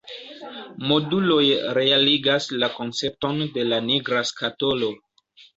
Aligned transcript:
Moduloj 0.91 1.43
realigas 1.79 2.49
la 2.63 2.71
koncepton 2.79 3.45
de 3.59 3.69
la 3.71 3.81
nigra 3.91 4.27
skatolo. 4.33 4.95